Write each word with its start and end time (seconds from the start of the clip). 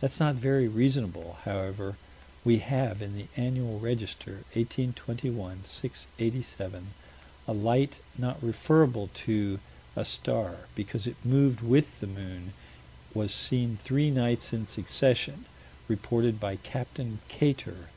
That's 0.00 0.18
not 0.18 0.34
very 0.34 0.66
reasonable: 0.66 1.36
however, 1.44 1.96
we 2.44 2.58
have, 2.58 3.00
in 3.00 3.14
the 3.14 3.28
Annual 3.36 3.78
Register, 3.78 4.42
1821 4.54 5.64
687, 5.64 6.88
a 7.46 7.52
light 7.52 8.00
not 8.18 8.42
referable 8.42 9.08
to 9.14 9.60
a 9.94 10.04
star 10.04 10.66
because 10.74 11.06
it 11.06 11.14
moved 11.24 11.60
with 11.60 12.00
the 12.00 12.08
moon: 12.08 12.54
was 13.14 13.32
seen 13.32 13.76
three 13.76 14.10
nights 14.10 14.52
in 14.52 14.66
succession; 14.66 15.44
reported 15.86 16.40
by 16.40 16.56
Capt. 16.56 17.00
Kater. 17.28 17.88